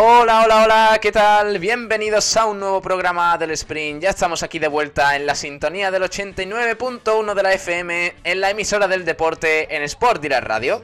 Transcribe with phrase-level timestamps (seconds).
[0.00, 1.58] Hola, hola, hola, ¿qué tal?
[1.58, 4.00] Bienvenidos a un nuevo programa del Sprint.
[4.00, 8.50] Ya estamos aquí de vuelta en la sintonía del 89.1 de la FM, en la
[8.50, 10.80] emisora del deporte en Sport Direct Radio.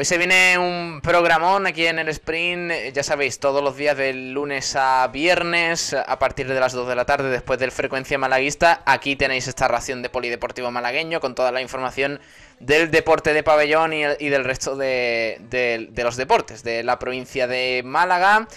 [0.00, 4.32] Hoy se viene un programón aquí en el Sprint, ya sabéis, todos los días del
[4.32, 8.80] lunes a viernes, a partir de las 2 de la tarde, después del Frecuencia Malaguista.
[8.86, 12.18] Aquí tenéis esta ración de polideportivo malagueño con toda la información
[12.60, 18.48] del deporte de pabellón y, del resto de los deportes de la provincia de Málaga.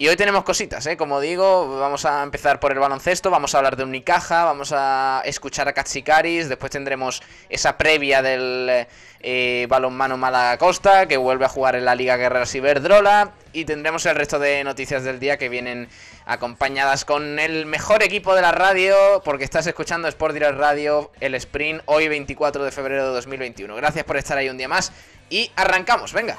[0.00, 0.96] Y hoy tenemos cositas, ¿eh?
[0.96, 5.20] Como digo, vamos a empezar por el baloncesto, vamos a hablar de Unicaja, vamos a
[5.26, 8.86] escuchar a Katsikaris, después tendremos esa previa del
[9.20, 14.06] eh, balonmano Málaga Costa, que vuelve a jugar en la Liga Guerreras Iberdrola, y tendremos
[14.06, 15.90] el resto de noticias del día que vienen
[16.24, 21.34] acompañadas con el mejor equipo de la radio, porque estás escuchando Sport Direct Radio, el
[21.34, 23.76] Sprint, hoy 24 de febrero de 2021.
[23.76, 24.92] Gracias por estar ahí un día más,
[25.28, 26.38] y arrancamos, venga.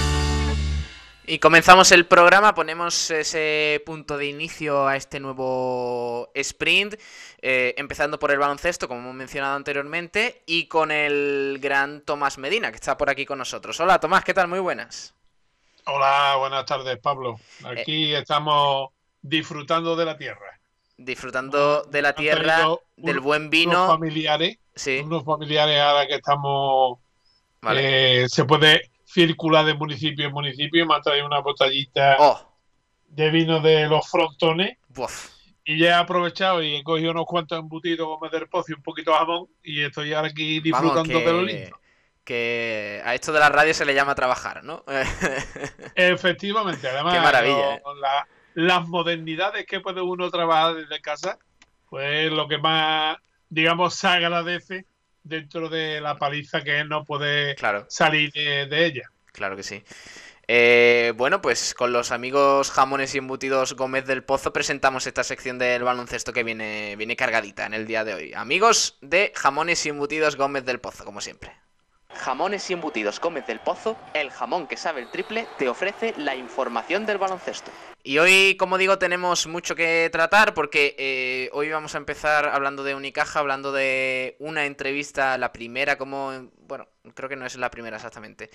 [1.31, 6.95] Y comenzamos el programa, ponemos ese punto de inicio a este nuevo sprint,
[7.41, 12.69] eh, empezando por el baloncesto, como hemos mencionado anteriormente, y con el gran Tomás Medina,
[12.69, 13.79] que está por aquí con nosotros.
[13.79, 14.49] Hola Tomás, ¿qué tal?
[14.49, 15.13] Muy buenas.
[15.85, 17.39] Hola, buenas tardes Pablo.
[17.63, 18.89] Aquí estamos
[19.21, 20.59] disfrutando de la tierra.
[20.97, 23.85] Disfrutando de la tierra, del buen vino.
[23.85, 24.99] Unos familiares, sí.
[25.01, 26.99] unos familiares ahora que estamos...
[27.73, 30.85] Eh, se puede circular de municipio en municipio.
[30.85, 32.55] Me ha traído una botellita oh.
[33.07, 34.77] de vino de los frontones.
[35.63, 39.11] Y ya he aprovechado y he cogido unos cuantos embutidos del pozo y un poquito
[39.11, 39.47] de jamón.
[39.63, 41.77] Y estoy ahora aquí disfrutando de lo lindo.
[42.23, 44.83] Que a esto de la radio se le llama trabajar, ¿no?
[45.95, 47.81] Efectivamente, además, Qué maravilla, ¿eh?
[48.53, 51.39] las modernidades que puede uno trabajar desde casa,
[51.89, 53.17] pues lo que más,
[53.49, 54.85] digamos, se agradece
[55.23, 57.55] dentro de la paliza que no puede
[57.87, 59.03] salir de, ella.
[59.31, 59.83] Claro que sí.
[60.47, 65.57] Eh, bueno, pues con los amigos jamones y embutidos Gómez del Pozo presentamos esta sección
[65.57, 68.33] del baloncesto que viene, viene cargadita en el día de hoy.
[68.33, 71.53] Amigos de jamones y embutidos Gómez del Pozo, como siempre.
[72.15, 76.35] Jamones y embutidos Gómez del Pozo, el jamón que sabe el triple, te ofrece la
[76.35, 77.71] información del baloncesto.
[78.03, 82.83] Y hoy, como digo, tenemos mucho que tratar porque eh, hoy vamos a empezar hablando
[82.83, 87.69] de Unicaja, hablando de una entrevista, la primera como, bueno, creo que no es la
[87.69, 88.49] primera exactamente,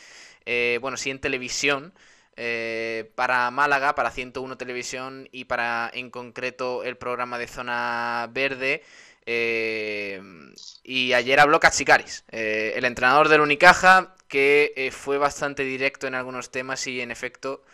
[0.45, 1.95] eh, bueno, sí en televisión,
[2.39, 8.83] eh, para Málaga, para 101 Televisión y para en concreto el programa de Zona Verde.
[9.27, 16.87] Y ayer habló Katsikaris, el entrenador del Unicaja, que fue bastante directo en algunos temas
[16.87, 17.65] y en efecto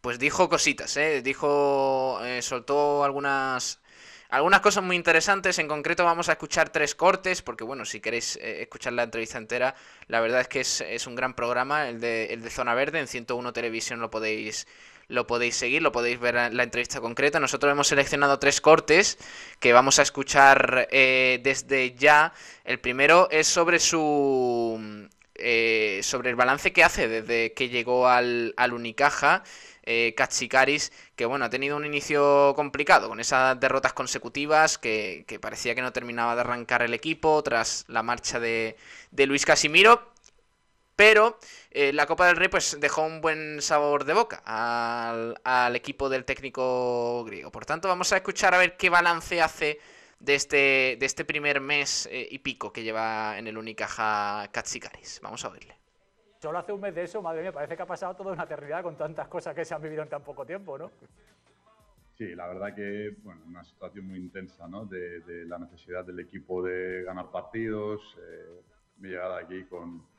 [0.00, 1.22] pues dijo cositas, ¿eh?
[1.22, 3.80] Dijo, eh, soltó algunas,
[4.28, 5.58] algunas cosas muy interesantes.
[5.58, 9.38] En concreto vamos a escuchar tres cortes, porque bueno, si queréis eh, escuchar la entrevista
[9.38, 9.74] entera,
[10.06, 13.08] la verdad es que es, un gran programa, el de, el de Zona Verde, en
[13.08, 14.66] 101 Televisión lo podéis
[15.08, 17.40] lo podéis seguir, lo podéis ver en la entrevista concreta.
[17.40, 19.18] Nosotros hemos seleccionado tres cortes
[19.58, 22.32] que vamos a escuchar eh, desde ya.
[22.64, 25.08] El primero es sobre su...
[26.02, 29.42] sobre el balance que hace desde que llegó al, al Unicaja
[29.90, 30.14] eh,
[31.16, 35.92] que bueno, ha tenido un inicio complicado, con esas derrotas consecutivas que, parecía que no
[35.92, 38.76] terminaba de arrancar el equipo tras la marcha de,
[39.16, 40.12] Luis Casimiro.
[40.94, 41.38] Pero
[41.70, 46.24] eh, la Copa del Rey pues dejó un buen sabor de boca al, equipo del
[46.24, 47.50] técnico griego.
[47.50, 49.78] Por tanto, vamos a escuchar a ver qué balance hace
[50.18, 55.20] de este, de este primer mes eh, y pico que lleva en el Unicaja Katsikaris.
[55.22, 55.76] Vamos a oírle.
[56.40, 58.82] Solo hace un mes de eso, madre mía, parece que ha pasado toda una eternidad
[58.82, 60.90] con tantas cosas que se han vivido en tan poco tiempo, ¿no?
[62.16, 64.86] Sí, la verdad que, bueno, una situación muy intensa, ¿no?
[64.86, 68.00] De, la necesidad del equipo de ganar partidos.
[68.18, 68.60] Eh,
[68.98, 70.17] mi llegada aquí con eh,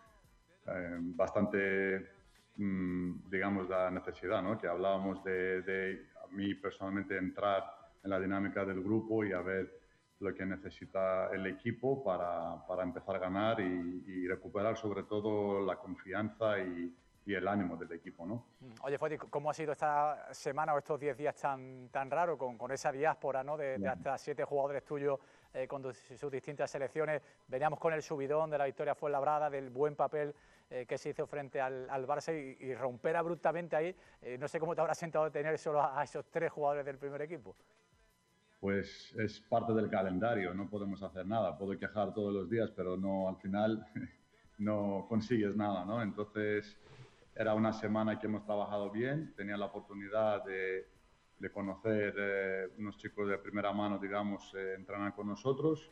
[1.16, 2.10] bastante,
[2.58, 4.58] mm, digamos, la necesidad, ¿no?
[4.58, 7.64] Que hablábamos de, de, a mí personalmente entrar
[8.04, 9.80] en la dinámica del grupo y a ver
[10.20, 15.78] lo que necesita el equipo para, para empezar a ganar y, recuperar sobre todo la
[15.78, 16.94] confianza y,
[17.26, 18.26] y, el ánimo del equipo.
[18.26, 18.46] ¿no?
[18.60, 18.74] Mm.
[18.84, 22.58] Oye, Foti, ¿cómo ha sido esta semana o estos 10 días tan, tan raros con,
[22.58, 23.58] con esa diáspora ¿no?
[23.58, 25.20] de, hasta siete jugadores tuyos
[25.54, 27.22] eh, con sus distintas selecciones?
[27.48, 30.36] Veníamos con el subidón de la victoria fue labrada, del buen papel
[30.70, 33.96] eh, que se hizo frente al, al Barça y, romper abruptamente ahí.
[34.22, 37.22] Eh, no sé cómo te habrá sentado tener solo a esos tres jugadores del primer
[37.22, 37.56] equipo
[38.60, 41.58] pues es parte del calendario, no podemos hacer nada.
[41.58, 43.86] Puedo quejar todos los días, pero no al final
[44.58, 46.02] no consigues nada, ¿no?
[46.02, 46.78] Entonces
[47.36, 50.88] era una semana que hemos trabajado bien, tenía la oportunidad de,
[51.54, 55.90] conocer eh, unos chicos de primera mano, digamos, eh, entrenar con nosotros.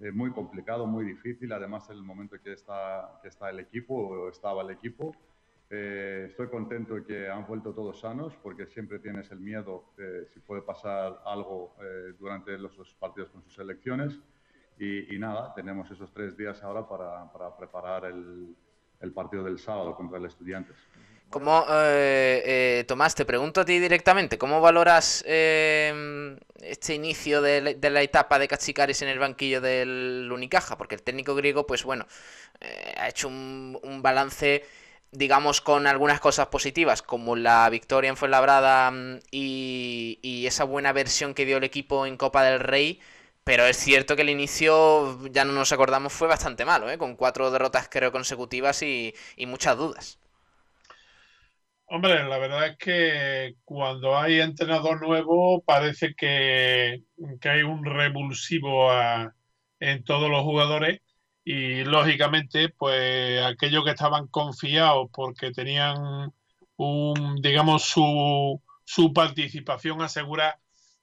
[0.00, 3.94] Eh, muy complicado, muy difícil, además en el momento que está, que está el equipo,
[3.94, 5.14] o estaba el equipo.
[5.68, 10.26] Eh, estoy contento de que han vuelto todos sanos porque siempre tienes el miedo de
[10.28, 14.18] si puede pasar algo eh, durante los, partidos con sus selecciones.
[14.78, 18.56] Y, nada, tenemos esos tres días ahora para, para preparar el,
[19.00, 20.76] el, partido del sábado contra el Estudiantes.
[21.30, 28.38] ¿Cómo, eh, Tomás, te pregunto a ti directamente, ¿cómo valoras este inicio de la, etapa
[28.38, 30.76] de Katsikaris en el banquillo del Unicaja?
[30.76, 32.06] Porque el técnico griego, pues bueno,
[32.96, 34.64] ha hecho un, balance
[35.12, 40.92] digamos, con algunas cosas positivas, como la victoria en Fuenlabrada mm, y, y esa buena
[40.92, 43.00] versión que dio el equipo en Copa del Rey.
[43.50, 46.98] Pero es cierto que el inicio, ya no nos acordamos, fue bastante malo, ¿eh?
[46.98, 49.12] con cuatro derrotas creo consecutivas y,
[49.46, 50.19] muchas dudas.
[51.92, 57.02] Hombre, la verdad es que cuando hay entrenador nuevo parece que,
[57.42, 58.90] hay un revulsivo
[59.80, 61.00] en todos los jugadores
[61.44, 66.32] y lógicamente pues aquellos que estaban confiados porque tenían
[66.76, 70.60] un digamos su, su participación asegurada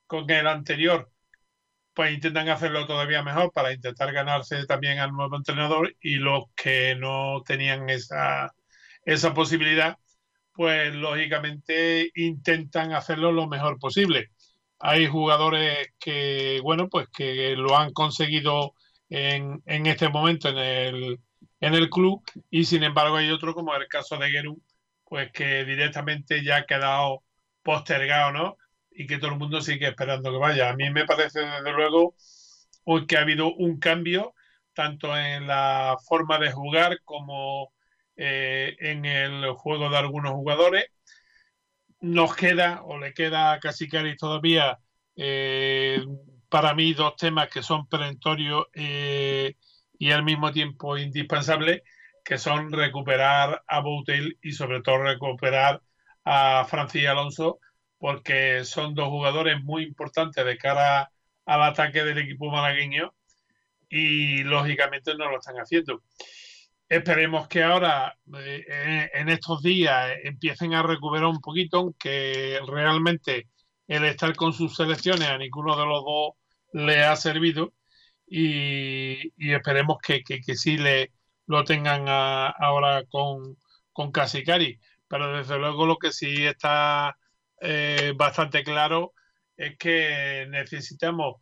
[0.07, 1.11] con el anterior
[1.93, 6.95] pues intentan hacerlo todavía mejor para intentar ganarse también al nuevo entrenador y los que
[6.95, 8.53] no tenían esa,
[9.03, 9.97] esa posibilidad
[10.57, 14.31] pues lógicamente intentan hacerlo lo mejor posible.
[14.79, 18.73] Hay jugadores que, bueno, pues que lo han conseguido
[19.07, 21.19] en, en este momento en el,
[21.61, 24.59] en el club y sin embargo hay otro como el caso de Gerú,
[25.05, 27.23] pues que directamente ya ha quedado
[27.61, 28.57] postergado, ¿no?
[28.89, 30.69] Y que todo el mundo sigue esperando que vaya.
[30.69, 32.15] A mí me parece desde luego
[33.07, 34.33] que ha habido un cambio
[34.73, 37.73] tanto en la forma de jugar como
[38.17, 40.87] eh, en el juego de algunos jugadores.
[41.99, 44.79] Nos queda, o le queda a Casicaris todavía,
[45.15, 46.03] eh,
[46.49, 49.55] para mí dos temas que son perentorios eh,
[49.97, 51.81] y al mismo tiempo indispensables,
[52.23, 55.81] que son recuperar a Boutel y sobre todo recuperar
[56.23, 57.59] a Francis Alonso,
[57.97, 61.11] porque son dos jugadores muy importantes de cara
[61.45, 63.13] al ataque del equipo malagueño
[63.89, 66.03] y lógicamente no lo están haciendo.
[66.89, 73.49] Esperemos que ahora, eh, en estos días, empiecen a recuperar un poquito, aunque realmente
[73.87, 76.31] el estar con sus selecciones a ninguno de los dos
[76.73, 77.73] le ha servido
[78.27, 81.11] y, esperemos que, que, sí le
[81.47, 83.57] lo tengan ahora con,
[83.93, 84.79] con Casicari.
[85.07, 87.17] Pero desde luego lo que sí está
[87.61, 89.13] eh, bastante claro
[89.55, 91.37] es que necesitamos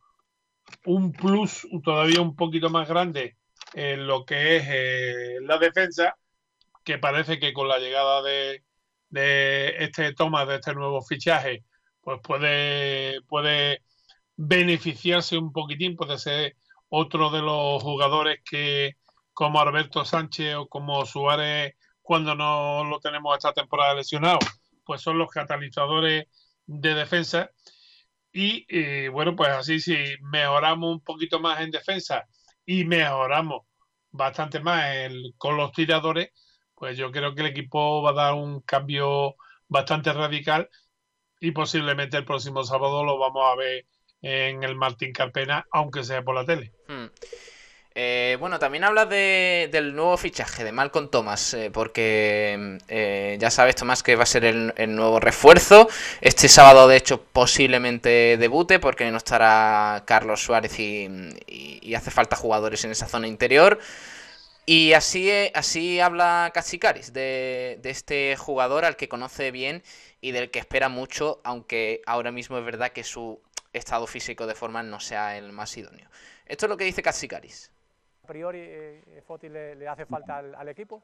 [0.86, 3.38] un plus todavía un poquito más grande
[3.74, 6.16] en lo que es eh, la defensa,
[6.84, 8.64] que parece que con la llegada de,
[9.80, 11.64] este toma, de este nuevo fichaje,
[12.02, 13.82] pues puede, puede
[14.36, 16.56] beneficiarse un poquitín, puede ser
[16.90, 18.96] otro de los jugadores que,
[19.34, 24.40] como Alberto Sánchez o como Suárez, cuando no lo tenemos esta temporada lesionado,
[24.86, 26.26] pues son los catalizadores
[26.68, 27.50] de defensa.
[28.32, 32.26] Y eh, bueno, pues así si mejoramos un poquito más en defensa
[32.66, 33.64] y mejoramos
[34.12, 34.86] bastante más
[35.38, 36.30] con los tiradores,
[36.74, 39.36] pues yo creo que el equipo va a dar un cambio
[39.68, 40.70] bastante radical
[41.40, 43.86] y posiblemente el próximo sábado lo vamos a ver
[44.22, 46.74] en el Martín Carpena, aunque sea por la tele.
[46.88, 47.08] Hmm.
[47.98, 53.50] Eh, bueno, también hablas de, del nuevo fichaje de Malcolm Thomas, eh, porque eh, ya
[53.50, 55.88] sabes, Tomás, que va a ser el, nuevo refuerzo.
[56.20, 62.84] Este sábado, de hecho, posiblemente debute, porque no estará Carlos Suárez y, hace falta jugadores
[62.84, 63.80] en esa zona interior.
[64.66, 69.84] Y así, así habla Cachicaris de, de este jugador al que conoce bien
[70.22, 73.42] y del que espera mucho, aunque ahora mismo es verdad que su
[73.74, 76.10] estado físico de forma no sea el más idóneo.
[76.46, 77.72] Esto es lo que dice Cachicaris
[78.26, 81.04] a priori eh, Foti le, hace falta al, equipo?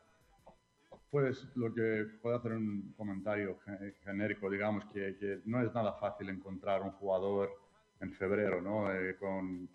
[1.12, 3.60] Pues lo que puedo hacer un comentario
[4.04, 7.52] genérico, digamos, que, no es nada fácil encontrar un jugador
[8.00, 8.92] en febrero, ¿no?
[8.92, 9.70] Eh, con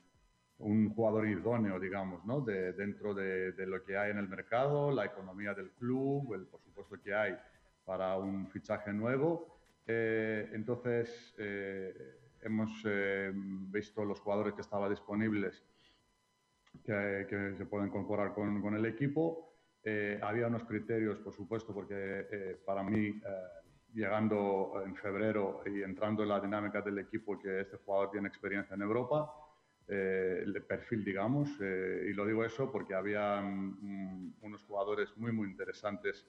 [0.59, 2.41] un jugador idóneo, digamos, ¿no?
[2.41, 6.61] De, dentro de, lo que hay en el mercado, la economía del club, el por
[6.63, 7.37] supuesto que hay
[7.85, 9.57] para un fichaje nuevo.
[9.87, 11.33] Eh, entonces,
[12.43, 12.83] hemos
[13.71, 15.63] visto los jugadores que estaban disponibles
[16.85, 19.47] que, se pueden incorporar con, con el equipo.
[19.89, 23.23] Eh, había unos criterios, por supuesto, porque eh, para mí, eh,
[23.95, 28.75] llegando en febrero y entrando en la dinámica del equipo, que este jugador tiene experiencia
[28.75, 29.33] en Europa,
[29.89, 36.27] el perfil, digamos, y lo digo eso porque había mm, unos jugadores muy, muy interesantes,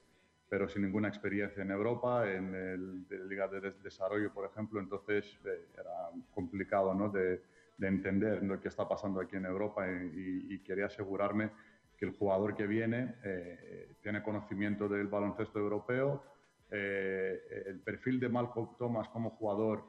[0.47, 5.39] pero sin ninguna experiencia en Europa, en el, de Liga de Desarrollo, por ejemplo, entonces
[5.73, 7.09] era complicado, ¿no?
[7.09, 7.41] De,
[7.77, 11.51] de entender lo que está pasando aquí en Europa y, quería asegurarme
[11.95, 16.23] que el jugador que viene eh, tiene conocimiento del baloncesto europeo,
[16.69, 19.83] eh, el perfil de Malcolm Thomas como jugador,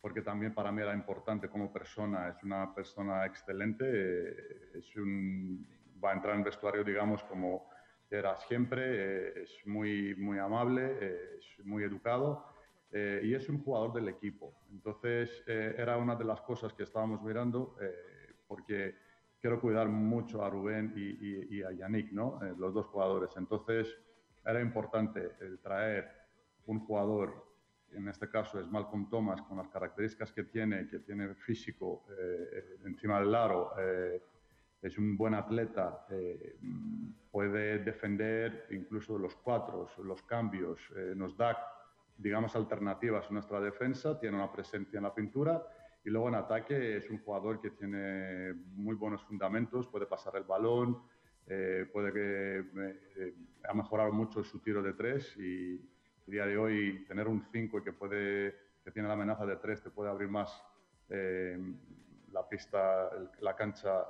[0.00, 5.66] porque también para mí era importante como persona, es una persona excelente, eh, es un,
[6.02, 7.70] va a entrar en vestuario, digamos, como
[8.10, 12.44] era siempre, es muy, muy amable, es muy educado
[12.92, 14.52] eh, y es un jugador del equipo.
[14.72, 18.96] Entonces, eh, era una de las cosas que estábamos mirando, eh, porque
[19.40, 22.40] quiero cuidar mucho a Rubén y, a Yannick, ¿no?
[22.58, 23.30] los dos jugadores.
[23.36, 23.96] Entonces,
[24.44, 25.30] era importante
[25.62, 26.10] traer
[26.66, 27.46] un jugador,
[27.92, 32.04] en este caso es Malcolm Thomas, con las características que tiene, que tiene físico
[32.84, 33.72] encima del aro,
[34.82, 36.06] es un buen atleta,
[37.30, 40.80] puede defender incluso los cuatro, los cambios,
[41.16, 41.56] nos da
[42.20, 45.62] digamos, alternativas a nuestra defensa, tiene una presencia en la pintura
[46.04, 50.44] y luego en ataque es un jugador que tiene muy buenos fundamentos, puede pasar el
[50.44, 51.02] balón,
[51.46, 53.34] eh, puede que eh,
[53.68, 55.80] ha mejorado mucho su tiro de tres y
[56.26, 59.82] el día de hoy tener un 5 que puede que tiene la amenaza de tres
[59.82, 60.62] te puede abrir más
[61.08, 61.58] eh,
[62.32, 63.10] la pista,
[63.40, 64.06] la cancha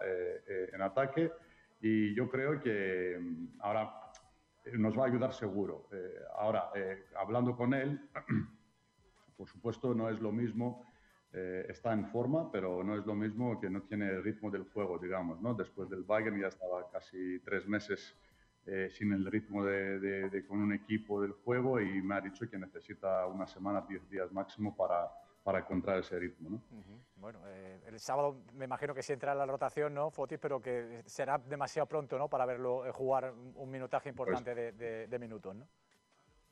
[0.72, 1.32] en ataque.
[1.80, 3.18] Y yo creo que
[3.60, 3.99] ahora eh,
[4.78, 5.88] nos va a ayudar seguro.
[5.92, 8.00] Eh, ahora, eh, hablando con él,
[9.36, 10.86] por supuesto no es lo mismo,
[11.32, 14.98] está en forma, pero no es lo mismo que no tiene el ritmo del juego,
[14.98, 15.54] digamos, ¿no?
[15.54, 18.16] Después del Bayern ya estaba casi tres meses
[18.90, 23.28] sin el ritmo de, con un equipo del juego y me ha dicho que necesita
[23.28, 25.08] una semana, diez días máximo para,
[25.42, 26.50] para encontrar ese ritmo.
[26.50, 26.62] ¿no?
[27.16, 30.38] Bueno, eh, el sábado me imagino que sí entra en la rotación, ¿no, Fotis?
[30.38, 32.28] Pero que será demasiado pronto, ¿no?
[32.28, 35.66] Para verlo eh, jugar un minutaje pues importante de, minutos, ¿no?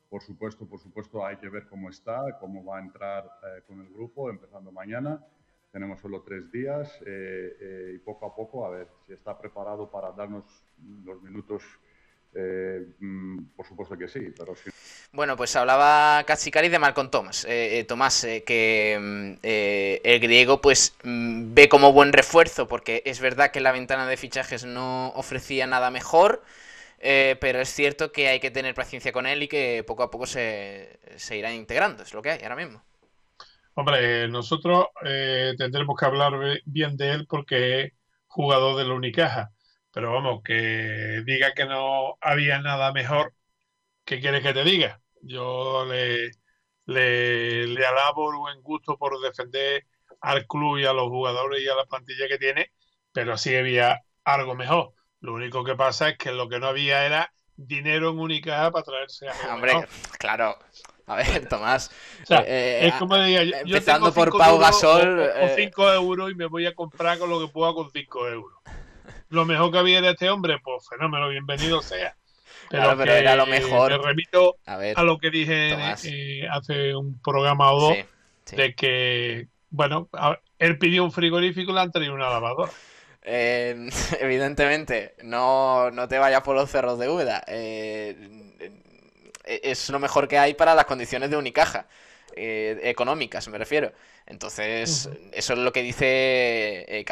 [0.09, 3.79] Por supuesto, por supuesto, hay que ver cómo está, cómo va a entrar eh, con
[3.79, 5.23] el grupo, empezando mañana.
[5.71, 10.65] Tenemos solo tres días y poco a poco a ver si está preparado para darnos
[11.03, 11.63] los minutos
[12.35, 14.69] eh, mm, por supuesto que sí, pero sí.
[15.11, 17.45] Bueno, pues hablaba Cachicari de Malcolm Thomas.
[17.45, 23.19] Eh, eh, Tomás, que mm, el griego pues mm, ve como buen refuerzo, porque es
[23.19, 26.43] verdad que la ventana de fichajes no ofrecía nada mejor,
[26.99, 30.25] pero es cierto que hay que tener paciencia con él y que poco a poco
[30.25, 32.83] se, se irá integrando, es lo que hay ahora mismo.
[33.73, 34.87] Hombre, nosotros
[35.57, 36.33] tendremos que hablar
[36.65, 37.93] bien de él porque es
[38.27, 39.51] jugador de la Unicaja
[39.91, 43.33] pero vamos, que diga que no había nada mejor,
[44.05, 45.01] ¿qué quieres que te diga?
[45.21, 46.31] Yo le,
[46.85, 49.85] le, le alabo el buen gusto por defender
[50.21, 52.71] al club y a los jugadores y a la plantilla que tiene,
[53.11, 54.93] pero sí había algo mejor.
[55.21, 58.83] Lo único que pasa es que lo que no había era dinero en única para
[58.83, 59.73] traerse a Hombre,
[60.17, 60.57] claro.
[61.07, 61.89] A ver, Tomás.
[62.45, 65.19] Eh, es como diría, yo, empezando por Pau Gasol.
[65.19, 68.27] O 5 eh, euros y me voy a comprar con lo que pueda con 5
[68.27, 68.59] euros
[69.29, 72.15] lo mejor que había de este hombre, pues fenómeno, bienvenido sea.
[72.69, 73.91] Pero, era lo mejor.
[73.91, 75.71] Me remito a, lo que dije
[76.03, 77.97] eh, hace un programa o dos,
[78.51, 80.07] de que, bueno,
[80.59, 82.71] él pidió un frigorífico y le han traído una lavadora.
[83.21, 83.89] Eh,
[84.21, 87.43] evidentemente, no, no, te vayas por los cerros de Úbeda.
[87.47, 88.15] Eh,
[89.43, 91.85] e, es lo mejor que hay para las condiciones de Unicaja.
[92.35, 93.91] Eh, económicas, me refiero.
[94.29, 97.05] Entonces, eso es lo que dice eh,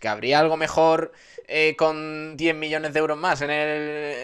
[0.00, 1.12] que habría algo mejor
[1.46, 4.16] eh, con 10 millones de euros más en, el,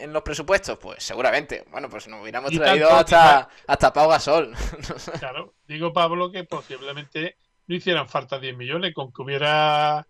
[0.00, 0.78] en los presupuestos.
[0.78, 1.64] Pues seguramente.
[1.72, 4.54] Bueno, pues nos hubiéramos traído hasta, hasta Pau Gasol.
[5.18, 7.36] claro, digo Pablo que posiblemente
[7.66, 10.06] no hicieran falta 10 millones, con que hubiera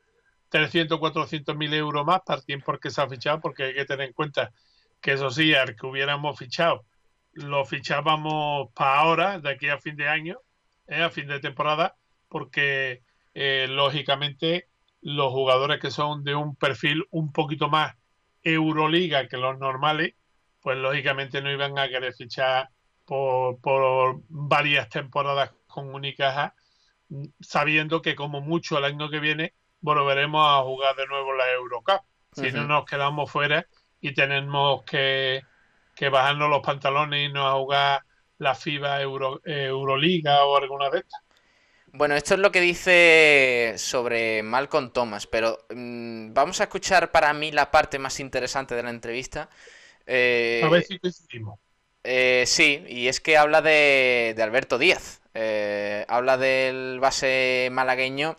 [0.50, 3.86] 300, 400 mil euros más para el tiempo que se ha fichado, porque hay que
[3.86, 4.52] tener en cuenta
[5.00, 6.84] que eso sí, al que hubiéramos fichado
[7.32, 10.40] lo fichábamos para ahora, de aquí a fin de año,
[10.88, 11.96] eh, a fin de temporada,
[12.28, 13.02] porque
[13.34, 14.68] eh, lógicamente
[15.00, 17.94] los jugadores que son de un perfil un poquito más
[18.42, 20.14] Euroliga que los normales,
[20.60, 22.70] pues lógicamente no iban a querer fichar
[23.04, 26.54] por, por varias temporadas con Unicaja,
[27.40, 32.02] sabiendo que como mucho el año que viene volveremos a jugar de nuevo la Eurocup.
[32.32, 33.66] Si no nos quedamos fuera
[34.00, 35.42] y tenemos que
[35.98, 38.02] que bajarnos los pantalones y no jugar
[38.38, 41.20] la FIBA Euroliga o alguna de estas.
[41.92, 47.32] Bueno, esto es lo que dice sobre Malcolm Thomas, pero mm, vamos a escuchar para
[47.32, 49.48] mí la parte más interesante de la entrevista.
[50.06, 51.58] Eh, a ver si coincidimos.
[52.04, 55.20] Eh, sí, y es que habla de, Alberto Díaz.
[55.34, 58.36] Eh, habla del base malagueño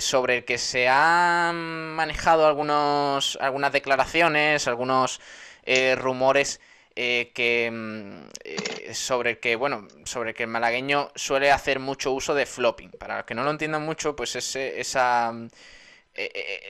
[0.00, 5.20] sobre el que se han manejado algunos, algunas declaraciones, algunos
[5.66, 6.60] eh, rumores
[6.96, 12.34] eh, que mm, eh, sobre que bueno sobre que el malagueño suele hacer mucho uso
[12.34, 12.90] de flopping.
[12.90, 15.48] Para los que no lo entiendan mucho pues es esa mm,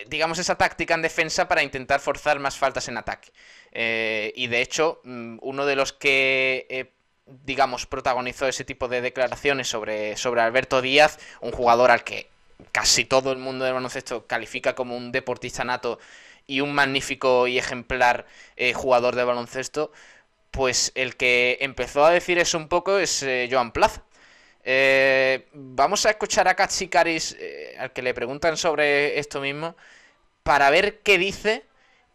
[0.09, 3.31] digamos esa táctica en defensa para intentar forzar más faltas en ataque.
[4.35, 6.93] Y de hecho mm, uno de los que
[7.27, 12.29] digamos protagonizó ese tipo de declaraciones sobre sobre Alberto Díaz un jugador al que
[12.73, 15.99] casi todo el mundo del baloncesto califica como un deportista nato
[16.47, 18.27] y un magnífico y ejemplar
[18.57, 19.93] eh, jugador de baloncesto,
[20.55, 24.03] pues el que empezó a decir eso un poco es eh, Joan Plaza.
[24.63, 27.37] Eh, vamos a escuchar a Katsikaris,
[27.79, 29.77] al que le preguntan sobre esto mismo,
[30.43, 31.65] para ver qué dice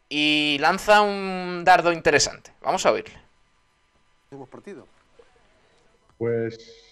[0.08, 2.52] y lanza un dardo interesante.
[2.62, 3.16] Vamos a oírle.
[4.32, 4.88] Hemos partido.
[6.18, 6.86] Pues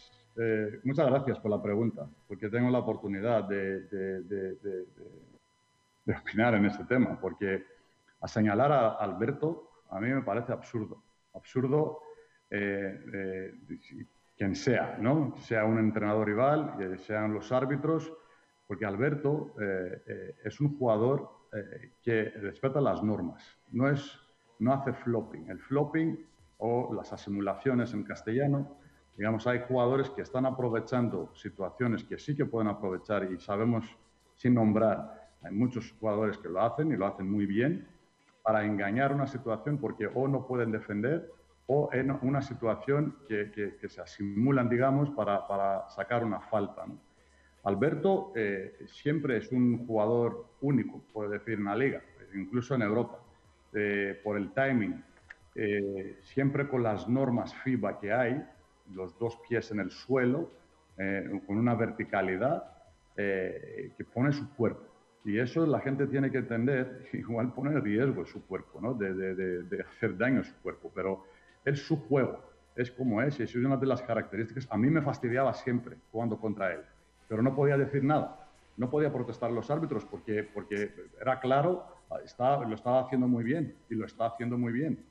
[0.84, 3.88] muchas gracias por la pregunta, porque tengo la oportunidad de
[6.08, 7.66] de opinar en ese tema, porque
[8.22, 11.04] a señalar a Alberto a mí me parece absurdo.
[11.38, 12.02] Absurdo
[12.50, 13.54] eh, eh,
[14.38, 15.36] quien sea, ¿no?
[15.38, 18.14] Sea un entrenador rival, sean los árbitros,
[18.68, 21.38] porque Alberto eh, es un jugador
[22.04, 23.58] que respeta las normas.
[23.72, 24.20] No, es,
[24.60, 25.50] no hace flopping.
[25.50, 26.20] El flopping
[26.58, 28.78] o las asimulaciones en castellano,
[29.16, 33.98] digamos, hay jugadores que están aprovechando situaciones que sí que pueden aprovechar y sabemos
[34.36, 37.88] sin nombrar hay muchos jugadores que lo hacen y lo hacen muy bien
[38.48, 41.30] para engañar una situación porque o no pueden defender
[41.66, 46.86] o en una situación que, que, se asimulan, digamos, para, para sacar una falta.
[47.66, 52.02] Alberto eh, siempre es un jugador único, puede decir, en la liga,
[52.36, 53.20] incluso en Europa,
[53.74, 55.04] eh, por el timing,
[55.54, 58.42] eh, siempre con las normas FIBA que hay,
[58.94, 60.52] los dos pies en el suelo,
[61.46, 62.64] con una verticalidad
[63.16, 64.87] que pone su cuerpo.
[65.28, 68.94] Y eso la gente tiene que entender, igual pone en riesgo su cuerpo, ¿no?
[68.94, 71.26] de, de, hacer daño a su cuerpo, pero
[71.66, 72.42] es su juego,
[72.78, 74.66] es como es, y eso es una de las características.
[74.72, 76.80] A mí me fastidiaba siempre jugando contra él,
[77.28, 81.86] pero no podía decir nada, no podía protestar los árbitros porque, porque era claro,
[82.24, 85.04] estaba, lo estaba haciendo muy bien y lo está haciendo muy bien.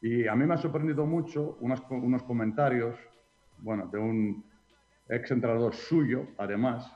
[0.00, 2.96] Y a mí me ha sorprendido mucho unos, unos comentarios,
[3.58, 4.44] bueno, de un
[5.08, 6.88] ex entrenador suyo, además,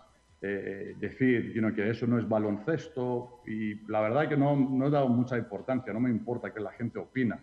[0.43, 5.07] eh, decir que eso no es baloncesto y la verdad que no, no he dado
[5.09, 7.39] mucha importancia, no me importa que la gente opina.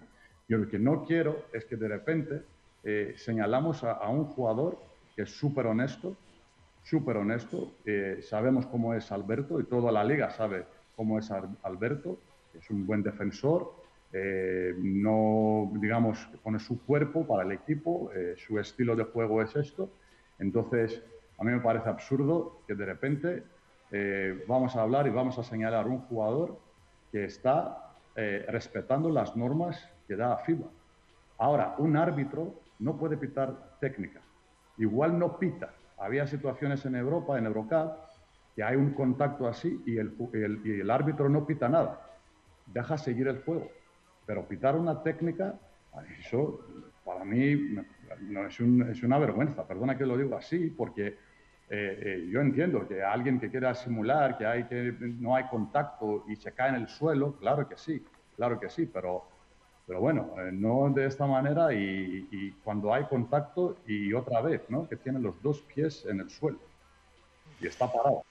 [0.48, 2.42] Yo lo que no quiero es que de repente
[2.84, 4.80] eh, señalamos a, un jugador
[5.16, 6.18] que es súper honesto,
[6.82, 12.18] súper honesto, eh, sabemos cómo es Alberto y toda la liga sabe cómo es Alberto,
[12.58, 13.76] es un buen defensor,
[14.80, 19.92] no, digamos, pone su cuerpo para el equipo, su estilo de juego es esto,
[20.40, 21.04] entonces
[21.38, 23.44] a mí me parece absurdo que de repente
[23.92, 26.60] eh, vamos a hablar y vamos a señalar un jugador
[27.12, 30.68] que está eh, respetando las normas que da FIBA.
[31.38, 34.22] Ahora, un árbitro no puede pitar técnica.
[34.78, 35.74] Igual no pita.
[35.98, 37.94] Había situaciones en Europa, en Eurocup,
[38.56, 42.02] que hay un contacto así y el, árbitro no pita nada.
[42.66, 43.70] Deja seguir el juego.
[44.26, 45.56] Pero pitar una técnica,
[46.20, 46.60] eso
[47.06, 47.76] para mí
[48.22, 49.66] no, es, es, una vergüenza.
[49.68, 51.18] Perdona que lo digo así, porque
[51.70, 56.24] eh, eh, yo entiendo que alguien que quiera simular que, hay que no hay contacto
[56.28, 58.04] y se cae en el suelo, claro que sí,
[58.36, 59.26] claro que sí, pero
[59.88, 64.88] Pero bueno, eh, no de esta manera y, cuando hay contacto y otra vez, ¿no?
[64.88, 66.60] Que tiene los dos pies en el suelo
[67.62, 68.24] y está parado.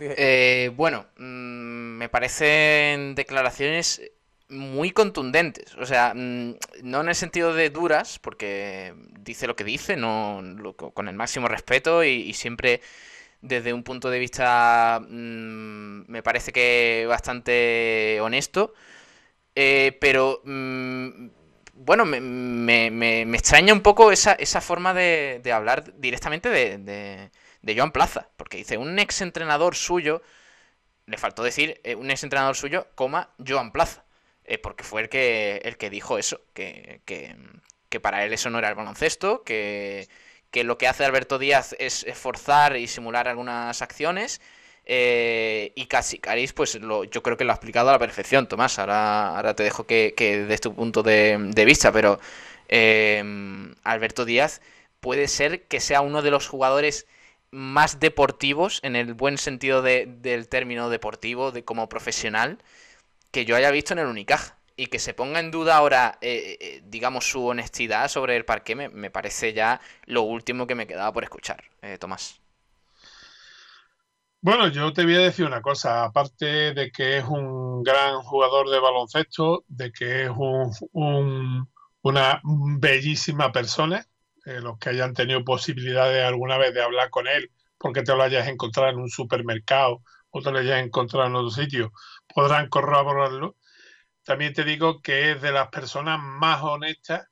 [0.00, 4.02] Eh, bueno, mm, me parecen declaraciones
[4.48, 5.74] muy contundentes.
[5.76, 11.08] O sea, mm, no en el sentido de duras, porque dice lo que dice, con
[11.08, 12.80] el máximo respeto y, siempre
[13.40, 18.74] desde un punto de vista mm, me parece que bastante honesto.
[19.54, 20.42] Eh, pero
[21.74, 22.20] bueno, me,
[22.90, 27.30] me, extraña un poco esa, esa forma de, hablar directamente de
[27.62, 30.22] de Joan Plaza, porque dice un ex entrenador suyo,
[31.06, 34.04] le faltó decir eh, un ex entrenador suyo, coma, Joan Plaza,
[34.48, 38.58] eh, porque fue el que, el que dijo eso, que, que, para él eso no
[38.58, 40.08] era el baloncesto, que,
[40.50, 44.40] que lo que hace Alberto Díaz es forzar y simular algunas acciones.
[44.90, 48.48] Eh, y casi Caris, pues lo, yo creo que lo ha explicado a la perfección,
[48.48, 48.78] Tomás.
[48.78, 52.18] Ahora, ahora te dejo que, que des tu punto de, de vista, pero
[53.84, 54.60] Alberto Díaz
[55.00, 57.06] puede ser que sea uno de los jugadores
[57.50, 62.58] más deportivos, en el buen sentido del término deportivo, de como profesional,
[63.30, 64.56] que yo haya visto en el Unicaja.
[64.80, 68.76] Y que se ponga en duda ahora, eh, eh, digamos, su honestidad sobre el parque,
[68.76, 71.64] me, parece ya lo último que me quedaba por escuchar.
[71.82, 72.40] Eh, Tomás.
[74.40, 78.70] Bueno, yo te voy a decir una cosa, aparte de que es un gran jugador
[78.70, 81.68] de baloncesto, de que es un,
[82.02, 84.06] una bellísima persona,
[84.46, 88.22] eh, los que hayan tenido posibilidades alguna vez de hablar con él, porque te lo
[88.22, 91.92] hayas encontrado en un supermercado o te lo hayas encontrado en otro sitio,
[92.38, 93.56] podrán corroborarlo.
[94.22, 97.26] También te digo que es de las personas más honestas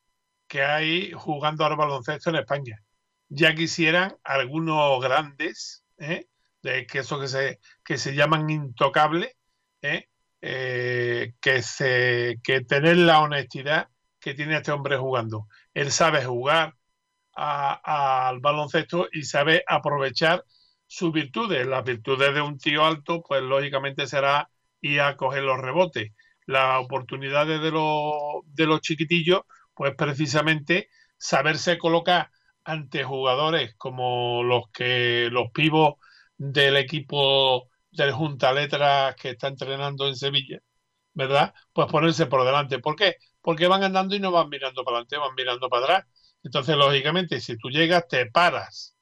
[0.48, 2.82] que hay jugando al baloncesto en España.
[3.28, 6.26] Ya quisieran algunos grandes, ¿eh?
[6.60, 9.30] de que eso que se, que se llaman intocables,
[9.80, 10.08] ¿eh?
[10.40, 13.88] que, se, que tener la honestidad
[14.18, 15.46] que tiene este hombre jugando.
[15.72, 16.74] Él sabe jugar,
[17.32, 20.44] al baloncesto y sabe aprovechar
[20.88, 21.64] sus virtudes.
[21.64, 26.12] Las virtudes de un tío alto, pues lógicamente será ir a coger los rebotes.
[26.46, 28.14] Las oportunidades de los,
[28.46, 29.42] de los chiquitillos,
[29.74, 32.30] pues precisamente saberse colocar
[32.64, 35.94] ante jugadores como los que los pivos
[36.36, 40.58] del equipo del Junta Letras que está entrenando en Sevilla,
[41.14, 41.54] ¿verdad?
[41.72, 42.78] Pues ponerse por delante.
[42.80, 43.16] ¿Por qué?
[43.40, 46.04] Porque van andando y no van mirando para adelante, van mirando para atrás.
[46.42, 48.96] Entonces, lógicamente, si tú llegas, te paras,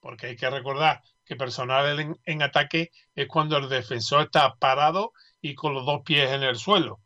[0.00, 5.54] porque hay que recordar que personal en, ataque es cuando el defensor está parado y
[5.54, 7.00] con los dos pies en el suelo.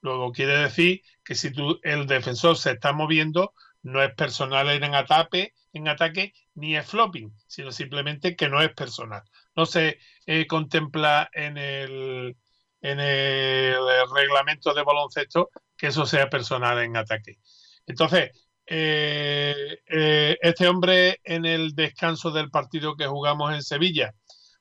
[0.00, 1.52] Luego quiere decir que si
[1.82, 3.52] el defensor se está moviendo,
[3.82, 8.72] no es personal en ataque, en ataque ni es flopping, sino simplemente que no es
[8.72, 9.22] personal.
[9.54, 12.36] No se eh, contempla en el,
[12.80, 13.76] en el
[14.14, 17.38] reglamento de baloncesto que eso sea personal en ataque.
[17.86, 18.30] Entonces,
[18.70, 24.14] eh, eh, este hombre en el descanso del partido que jugamos en Sevilla,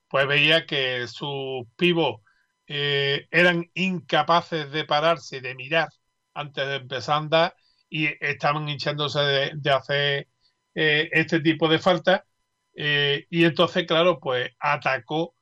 [0.07, 2.21] pues veía que sus pivos
[2.67, 5.89] eh, eran incapaces de pararse, de mirar
[6.33, 7.55] antes de empezar a andar
[7.89, 10.27] y estaban hinchándose de, hacer
[10.73, 12.25] este tipo de falta.
[12.75, 15.35] y entonces, claro, pues atacó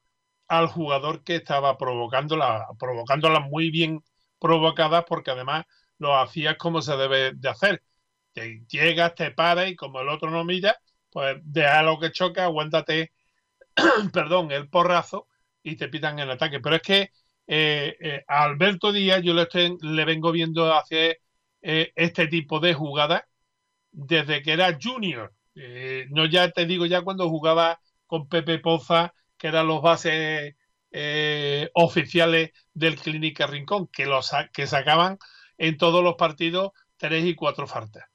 [0.47, 4.03] al jugador que estaba provocándola, provocándola muy bien
[4.39, 5.65] provocadas porque además
[5.97, 7.83] lo hacía como se debe de hacer
[8.35, 10.77] te llegas, te paras y como el otro no mira,
[11.09, 13.13] pues deja lo que choca, aguántate,
[14.13, 15.29] perdón, el porrazo
[15.63, 16.59] y te pitan el ataque.
[16.59, 17.11] Pero es que
[17.47, 21.21] eh, eh, Alberto Díaz yo le, estoy, le vengo viendo hacer
[21.61, 23.23] eh, este tipo de jugadas
[23.91, 25.33] desde que era junior.
[26.09, 30.55] no ya te digo ya cuando jugaba con Pepe Poza, que eran los bases
[31.73, 35.17] oficiales del Clínica Rincón, que, los, que sacaban
[35.57, 38.05] en todos los partidos tres y cuatro faltas.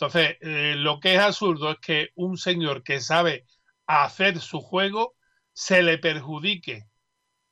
[0.00, 3.46] Entonces, eh, lo que es absurdo es que un señor que sabe
[3.88, 5.16] hacer su juego
[5.52, 6.84] se le perjudique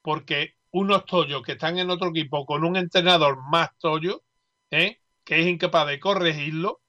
[0.01, 4.23] porque unos tollos que están en otro equipo con un entrenador más tollo,
[4.71, 5.01] ¿eh?
[5.25, 6.83] que es incapaz de corregirlo,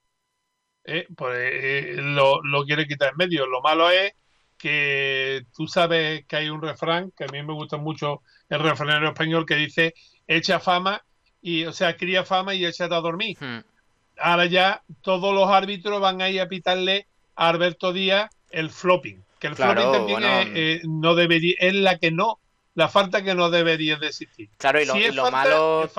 [0.83, 1.07] ¿eh?
[1.17, 3.47] pues lo, lo, quiere quitar en medio.
[3.47, 4.13] Lo malo es
[4.59, 9.03] que tú sabes que hay un refrán, que a mí me gusta mucho el refrán
[9.05, 9.95] español, que dice,
[10.27, 11.03] echa fama,
[11.41, 13.35] y o sea, cría fama y échate a dormir.
[13.39, 13.76] Hmm
[14.19, 19.23] ahora ya todos los árbitros van a ir a pitarle a Alberto Díaz el flopping.
[19.39, 22.39] Que el flopping también eh, no debería, es la que no,
[22.73, 24.49] la falta que no debería de existir.
[24.57, 25.89] Claro, y lo, malo,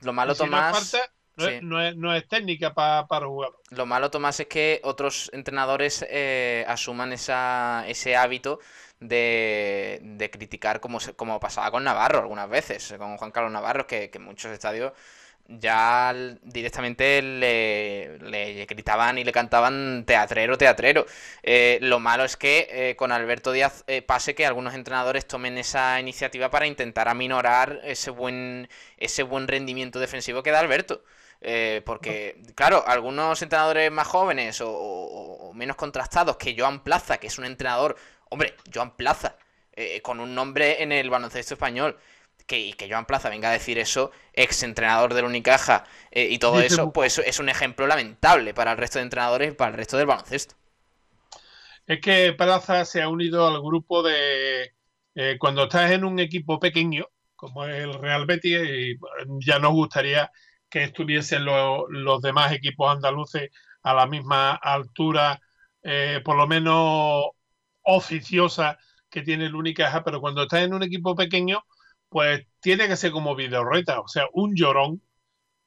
[0.00, 0.96] lo malo Tomás,
[1.36, 3.50] no, es, no, es, técnica para jugar.
[3.70, 8.58] Lo malo, Tomás, es que otros entrenadores eh, asuman esa, ese hábito
[8.98, 14.10] de, de criticar como, como pasaba con Navarro algunas veces, con Juan Carlos Navarro, que,
[14.10, 14.92] que en muchos estadios
[15.48, 21.06] ya directamente le, gritaban y le cantaban teatrero, teatrero.
[21.42, 25.56] Eh, lo malo es que eh, con Alberto Díaz eh, pase que algunos entrenadores tomen
[25.56, 31.02] esa iniciativa para intentar aminorar ese buen, ese buen rendimiento defensivo que da Alberto.
[31.84, 37.44] porque, claro, algunos entrenadores más jóvenes o, menos contrastados que Joan Plaza, que es un
[37.44, 37.96] entrenador,
[38.28, 39.36] hombre, Joan Plaza,
[40.02, 41.96] con un nombre en el baloncesto español,
[42.48, 46.38] que, y que Joan Plaza venga a decir eso, ex entrenador del Unicaja eh, y
[46.38, 49.76] todo eso, pues es un ejemplo lamentable para el resto de entrenadores y para el
[49.76, 50.56] resto del baloncesto.
[51.86, 54.72] Es que Plaza se ha unido al grupo de
[55.14, 57.06] eh, cuando estás en un equipo pequeño,
[57.36, 58.98] como el Real Betis, y
[59.46, 60.30] ya nos gustaría
[60.70, 63.50] que estuviesen los demás equipos andaluces
[63.82, 65.40] a la misma altura,
[65.82, 67.24] eh, por lo menos
[67.82, 68.78] oficiosa
[69.10, 71.64] que tiene el Unicaja, pero cuando estás en un equipo pequeño,
[72.08, 75.02] pues tiene que ser como videorreta, o sea, un llorón.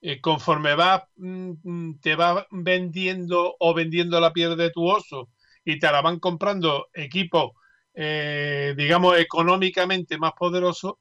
[0.01, 5.29] Eh, conforme va, mm, mm, te va vendiendo o vendiendo la piel de tu oso
[5.63, 7.51] y te la van comprando equipos,
[7.93, 10.95] eh, digamos, económicamente más poderosos,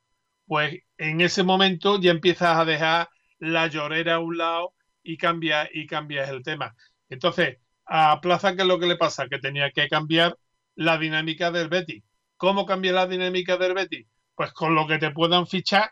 [0.46, 5.68] pues en ese momento ya empiezas a dejar la llorera a un lado y cambias
[5.72, 6.74] y cambias el tema.
[7.08, 9.28] Entonces, a Plaza, ¿qué es lo que le pasa?
[9.28, 10.36] Que tenía que cambiar
[10.74, 12.02] la dinámica del Betty.
[12.36, 14.06] ¿Cómo cambia la dinámica del Betty?
[14.40, 15.90] Pues con lo que te puedan fichar,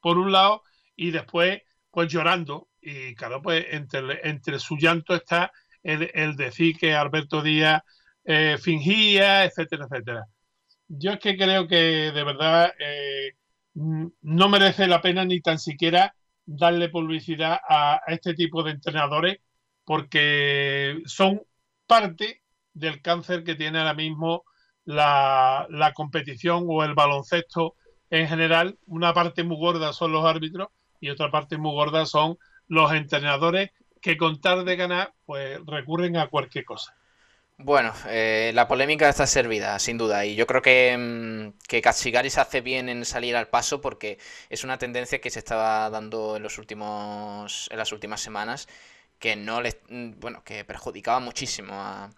[0.00, 0.62] por un lado,
[0.94, 2.68] y después, pues llorando.
[2.80, 5.50] Y claro, pues entre, entre su llanto está
[5.82, 7.82] el, decir que Alberto Díaz
[8.22, 10.24] eh, fingía, etcétera, etcétera.
[10.86, 13.32] Yo es que creo que de verdad eh,
[13.74, 16.14] no merece la pena ni tan siquiera
[16.46, 19.38] darle publicidad a, este tipo de entrenadores
[19.84, 21.42] porque son
[21.88, 24.44] parte del cáncer que tiene ahora mismo
[24.84, 27.74] la, la competición o el baloncesto
[28.10, 30.68] en general, una parte muy gorda son los árbitros
[31.00, 33.70] y otra parte muy gorda son los entrenadores
[34.00, 36.94] que con tal de ganar, pues recurren a cualquier cosa.
[37.62, 42.40] Bueno, eh, la polémica está servida, sin duda, y yo creo que, mm, que se
[42.40, 44.18] hace bien en salir al paso porque
[44.48, 48.66] es una tendencia que se estaba dando en los últimos, en las últimas semanas,
[49.18, 52.10] que no le, mm, bueno, que perjudicaba muchísimo a,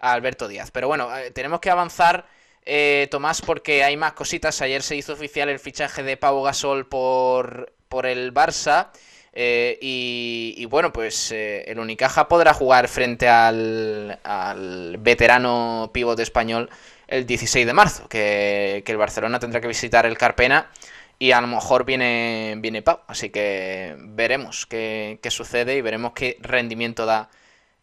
[0.00, 0.70] a Alberto Díaz.
[0.70, 2.26] Pero bueno, eh, tenemos que avanzar
[2.72, 4.62] eh, Tomás, porque hay más cositas.
[4.62, 8.90] Ayer se hizo oficial el fichaje de Pau Gasol por, por el Barça.
[9.32, 16.70] Eh, y, bueno, pues eh, el Unicaja podrá jugar frente al, al veterano pivote español
[17.08, 20.70] el 16 de marzo, que, el Barcelona tendrá que visitar el Carpena
[21.18, 23.00] y a lo mejor viene, viene Pau.
[23.08, 27.30] Así que veremos qué, qué sucede y veremos qué rendimiento da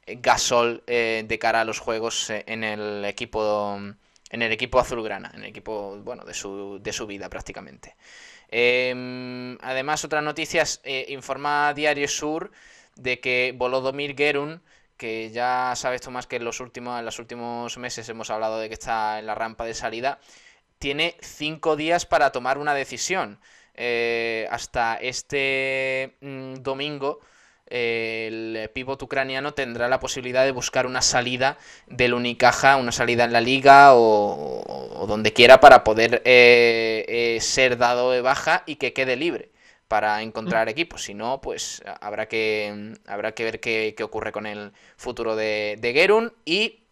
[0.05, 3.79] Gasol de cara a los juegos en el equipo
[4.29, 7.95] en el equipo azulgrana, en el equipo, bueno, de su, de su vida prácticamente.
[8.49, 12.51] Em, además, otras noticias, eh, informa Diario Sur
[12.95, 14.61] de que Volodomir Gerun,
[14.97, 18.73] que ya sabes Tomás que en los últimos, los últimos meses hemos hablado de que
[18.73, 20.19] está en la rampa de salida,
[20.79, 23.39] tiene cinco días para tomar una decisión.
[23.79, 27.19] Eh, hasta este mm, domingo
[27.69, 33.33] el pívot ucraniano tendrá la posibilidad de buscar una salida del Unicaja, una salida en
[33.33, 38.93] la liga o, donde quiera para poder eh, eh, ser dado de baja y que
[38.93, 39.51] quede libre
[39.87, 40.69] para encontrar mm.
[40.69, 41.03] equipos.
[41.03, 45.93] Si no, pues habrá que, habrá que ver qué, ocurre con el futuro de, de
[45.93, 46.83] Gerun y...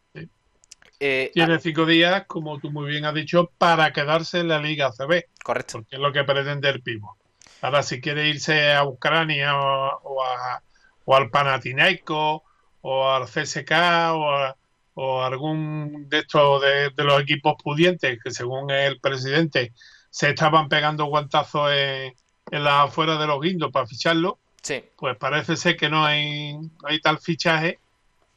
[1.02, 4.92] Eh, Tiene cinco días, como tú muy bien has dicho, para quedarse en la Liga
[4.92, 5.26] CB.
[5.44, 5.80] Correcto.
[5.80, 7.18] Porque es lo que pretende el Pivo.
[7.66, 10.62] Ahora, si quiere irse a Ucrania o, a,
[11.04, 12.44] o al Panathinaikos
[12.82, 13.72] o al CSK
[14.12, 14.56] o,
[14.94, 19.74] o algún de estos de, los equipos pudientes que según el presidente
[20.12, 22.14] se estaban pegando guantazos en,
[22.52, 24.84] en las afueras de los guindos para ficharlo, sí.
[24.96, 27.80] pues parece ser que no hay, hay tal fichaje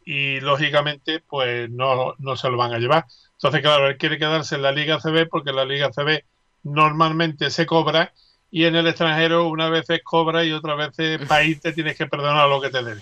[0.06, 3.04] y lógicamente pues no, no se lo van a llevar.
[3.32, 6.24] Entonces, claro, él quiere quedarse en la Liga CB porque la Liga CB
[6.62, 8.14] normalmente se cobra
[8.50, 10.90] y en el extranjero una vez es cobra y otra vez
[11.28, 13.00] país te tienes que perdonar lo que te debe.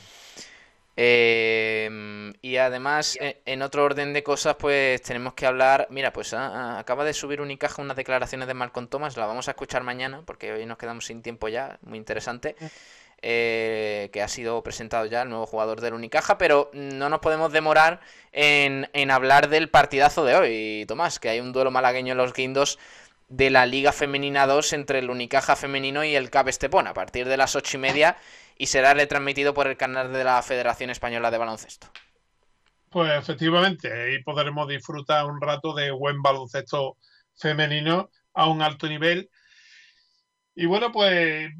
[0.98, 5.88] Eh, y además, eh, en otro orden de cosas, pues tenemos que hablar.
[5.90, 9.48] Mira, pues ah, ah, acaba de subir Unicaja unas declaraciones de Malcolm Thomas, la vamos
[9.48, 12.56] a escuchar mañana, porque hoy nos quedamos sin tiempo ya, muy interesante.
[13.22, 17.50] Eh, que ha sido presentado ya el nuevo jugador del Unicaja, pero no nos podemos
[17.50, 22.18] demorar en, en hablar del partidazo de hoy, Tomás, que hay un duelo malagueño en
[22.18, 22.78] los guindos
[23.28, 27.26] de la Liga Femenina 2 entre el Unicaja Femenino y el CAP Estepona a partir
[27.26, 28.16] de las ocho y media
[28.56, 31.88] y será retransmitido por el canal de la Federación Española de Baloncesto.
[32.90, 36.96] Pues efectivamente, ahí podremos disfrutar un rato de buen baloncesto
[37.34, 39.28] femenino a un alto nivel.
[40.54, 41.50] Y bueno, pues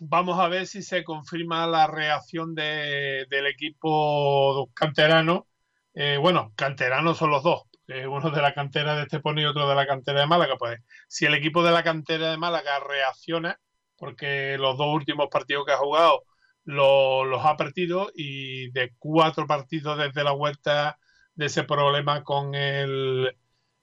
[0.00, 5.46] vamos a ver si se confirma la reacción de, del equipo canterano.
[5.94, 7.62] Eh, bueno, canteranos son los dos,
[8.08, 10.56] uno de la cantera de Estepona y otro de la cantera de Málaga.
[10.56, 13.58] Pues si el equipo de la cantera de Málaga reacciona,
[13.96, 16.24] porque los dos últimos partidos que ha jugado
[16.64, 20.98] los ha perdido y de cuatro partidos desde la vuelta
[21.34, 23.36] de ese problema con el,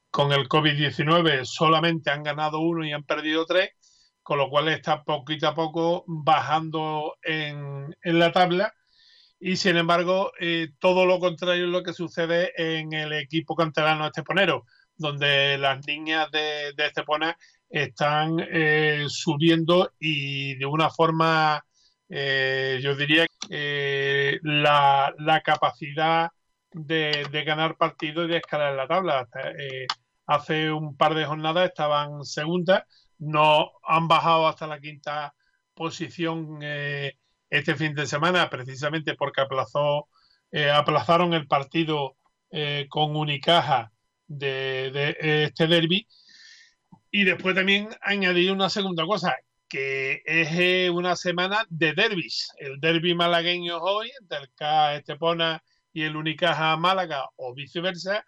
[0.10, 3.72] con el COVID-19 solamente han ganado uno y han perdido tres,
[4.24, 8.74] con lo cual está poquito a poco bajando en, en la tabla.
[9.40, 14.08] Y sin embargo, eh, todo lo contrario es lo que sucede en el equipo canterano
[14.08, 17.38] esteponero, donde las niñas de, de Estepona
[17.70, 21.64] están eh, subiendo y de una forma
[22.10, 26.32] eh, yo diría que la, la, capacidad
[26.72, 29.28] de, ganar partidos y de escalar la tabla.
[29.58, 29.88] Eh,
[30.26, 32.84] hace un par de jornadas estaban segundas,
[33.18, 35.34] no han bajado hasta la quinta
[35.74, 37.18] posición eh,
[37.50, 40.08] este fin de semana, precisamente porque aplazó,
[40.74, 42.16] aplazaron el partido
[42.90, 43.92] con Unicaja
[44.28, 46.08] de, de este derby.
[47.12, 49.36] Y después también añadir una segunda cosa,
[49.68, 52.52] que es eh, una semana de derbis.
[52.58, 58.24] El derby malagueño hoy, entre el K Estepona y el Unicaja Málaga o viceversa.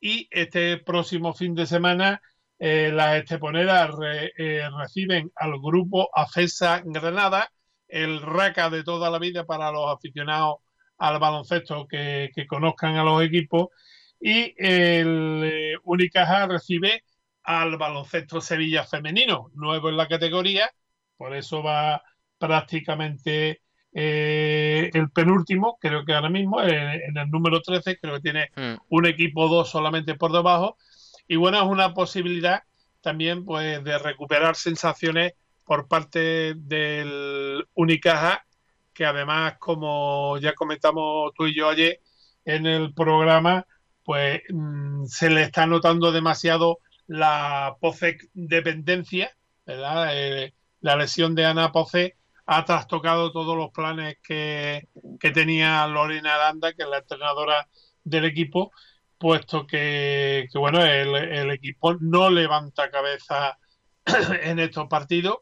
[0.00, 2.20] Y este próximo fin de semana
[2.58, 3.90] eh, las esteponeras
[4.36, 7.50] eh, reciben al grupo AFESA Granada,
[7.88, 10.58] el RACA de toda la vida para los aficionados
[10.98, 13.68] al baloncesto que, que conozcan a los equipos.
[14.20, 17.04] Y el Unicaja recibe
[17.44, 20.70] al baloncesto Sevilla femenino, nuevo en la categoría,
[21.16, 22.02] por eso va
[22.38, 28.50] prácticamente eh, el penúltimo, creo que ahora mismo, en el número 13, creo que tiene
[28.54, 28.74] hmm.
[28.90, 30.76] un equipo 2 solamente por debajo.
[31.26, 32.62] Y bueno, es una posibilidad
[33.00, 35.32] también pues de recuperar sensaciones
[35.68, 38.44] por parte del Unicaja,
[38.94, 42.00] que además, como ya comentamos tú y yo ayer
[42.46, 43.66] en el programa,
[44.02, 50.08] pues mm, se le está notando demasiado la POSEC dependencia, ¿verdad?
[50.12, 54.88] Eh, la lesión de Ana Poce ha trastocado todos los planes que,
[55.34, 57.68] tenía Lorena Aranda, que es la entrenadora
[58.04, 58.72] del equipo,
[59.18, 63.58] puesto que, bueno, el, equipo no levanta cabeza
[64.42, 65.40] en estos partidos.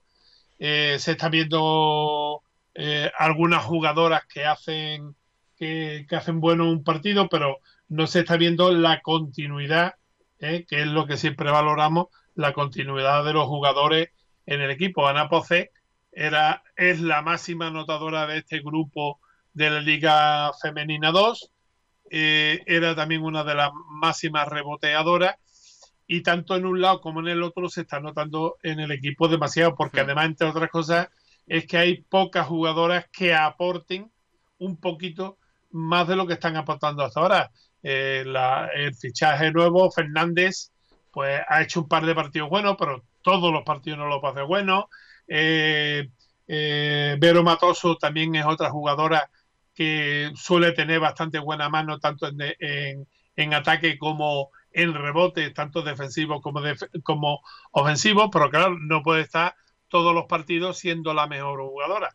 [0.59, 2.43] Eh, se está viendo
[2.75, 5.15] eh, algunas jugadoras que hacen
[5.57, 9.95] que, hacen bueno un partido, pero no se está viendo la continuidad
[10.39, 10.65] ¿eh?
[10.69, 14.11] que es lo que siempre valoramos, la continuidad de los jugadores
[14.45, 15.07] en el equipo.
[15.07, 15.73] Ana Poce
[16.13, 19.21] era, es la máxima anotadora de este grupo
[19.53, 21.53] de la Liga Femenina 2,
[22.11, 25.37] eh, era también una de las máximas reboteadoras
[26.07, 29.29] y tanto en un lado como en el otro se está notando en el equipo
[29.29, 31.09] demasiado, porque además, entre otras cosas,
[31.47, 34.11] es que hay pocas jugadoras que aporten
[34.59, 35.39] un poquito
[35.71, 37.51] más de lo que están aportando hasta ahora.
[37.83, 38.25] Eh,
[38.75, 40.73] el fichaje nuevo, Fernández,
[41.13, 44.43] pues ha hecho un par de partidos buenos, pero todos los partidos no los hace
[44.43, 44.85] buenos.
[45.27, 46.09] Eh,
[46.47, 49.29] eh, Vero Matoso también es otra jugadora
[49.75, 56.61] que suele tener bastante buena mano tanto en, ataque como en rebote, tanto defensivo como,
[57.03, 57.41] como
[57.73, 59.57] ofensivo, pero claro, no puede estar
[59.89, 62.15] todos los partidos siendo la mejor jugadora.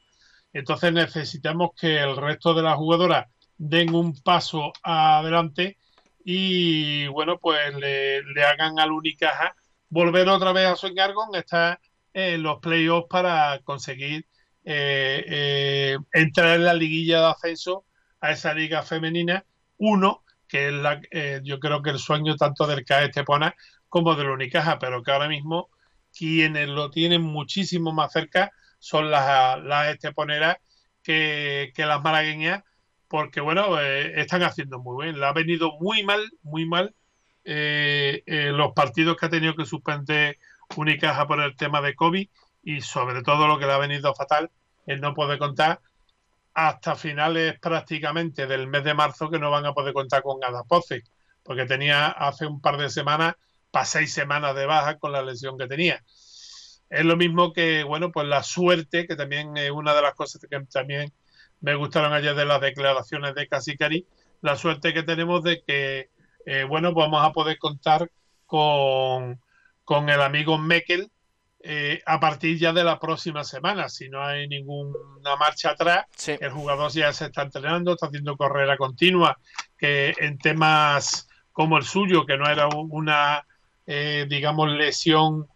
[0.54, 5.80] Entonces necesitamos que el resto de las jugadoras den un paso adelante
[6.24, 9.56] y bueno, pues le, hagan al Unicaja
[9.90, 11.80] volver otra vez a su encargo, estar
[12.14, 14.28] en los playoffs para conseguir
[14.66, 17.86] eh, eh, entrar en la liguilla de ascenso
[18.20, 19.46] a esa liga femenina.
[19.78, 23.56] Uno, que es la, eh, yo creo que el sueño tanto del CAE Estepona
[23.88, 25.70] como del Unicaja, pero que ahora mismo
[26.14, 30.58] quienes lo tienen muchísimo más cerca son las, las esteponeras
[31.02, 32.64] que, que las malagueñas
[33.08, 35.20] porque bueno, eh, están haciendo muy bien.
[35.20, 36.96] Le ha venido muy mal, muy mal
[37.44, 40.38] eh, eh, los partidos que ha tenido que suspender
[40.78, 42.30] Unicaja por el tema de COVID
[42.64, 44.50] y sobre todo lo que le ha venido fatal,
[44.86, 45.82] él no puede contar
[46.54, 51.04] hasta finales prácticamente del mes de marzo que no van a poder contar con Poce,
[51.44, 53.36] porque tenía hace un par de semanas,
[53.72, 56.04] para seis semanas de baja con la lesión que tenía.
[56.90, 60.42] Es lo mismo que, bueno, pues la suerte, que también es una de las cosas
[60.42, 61.14] que también
[61.62, 64.06] me gustaron ayer de las declaraciones de Casicari,
[64.42, 66.10] la suerte que tenemos de que,
[66.46, 68.12] eh, bueno, vamos a poder contar
[68.46, 69.40] con,
[69.86, 71.11] con el amigo Mekel
[71.64, 73.90] eh, a partir ya de la próxima semana.
[73.90, 78.78] Si no hay ninguna marcha atrás, el jugador ya se está entrenando, está haciendo carrera
[78.78, 79.38] continua,
[79.78, 83.46] que en temas como el suyo, que no era una,
[83.86, 85.48] eh, digamos, lesión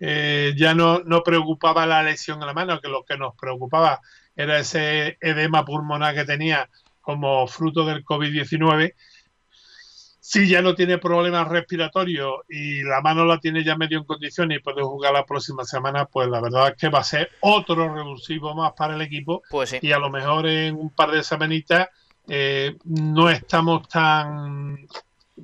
[0.00, 4.00] eh, ya no, no preocupaba la lesión en la mano, que lo que nos preocupaba
[4.36, 6.68] era ese edema pulmonar que tenía
[7.00, 8.94] como fruto del COVID-19.
[10.26, 14.56] Si ya no tiene problemas respiratorios y la mano la tiene ya medio en condiciones
[14.56, 17.94] y puede jugar la próxima semana, pues la verdad es que va a ser otro
[17.94, 19.42] revulsivo más para el equipo.
[19.50, 21.88] Pues y a lo mejor en un par de semanitas
[22.26, 24.88] eh, no estamos tan,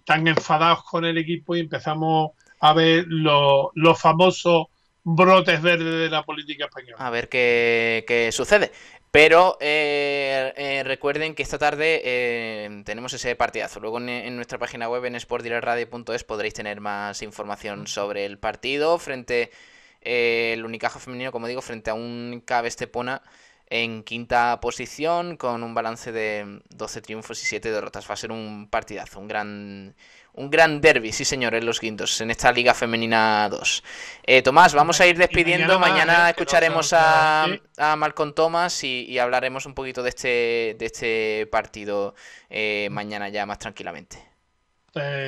[0.07, 4.69] tan enfadados con el equipo y empezamos a ver los famosos
[5.05, 6.97] brotes verdes de la política española.
[6.99, 8.73] A ver qué, sucede.
[9.11, 13.81] Pero eh, eh, recuerden que esta tarde eh, tenemos ese partidazo.
[13.81, 19.51] Luego en, nuestra página web en sportdirectradio.es podréis tener más información sobre el partido frente
[20.01, 23.21] el Unicaja femenino, como digo, frente a un Cabe Estepona
[23.71, 28.09] en quinta posición con un balance de 12 triunfos y 7 derrotas.
[28.11, 29.95] Va a ser un partidazo, un gran
[30.35, 33.83] un gran derby, sí señor, en los Guindos, en esta Liga Femenina 2.
[34.23, 35.79] Eh, Tomás, vamos a ir despidiendo.
[35.79, 36.31] Mañana, ¿eh?
[36.31, 42.15] escucharemos a, a, Malcolm Thomas y, hablaremos un poquito de este, de este partido
[42.49, 44.19] eh, mañana ya más tranquilamente.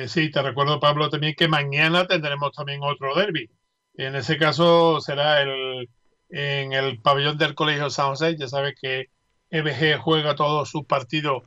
[0.07, 3.49] sí, te recuerdo, Pablo, también que mañana tendremos también otro derby.
[3.95, 5.89] En ese caso será el,
[6.29, 8.35] en el pabellón del Colegio San José.
[8.37, 9.09] Ya sabes que
[9.51, 11.43] EBG juega todos sus partidos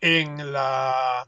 [0.00, 1.26] en la